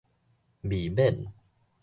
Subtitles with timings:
[0.65, 1.31] 未免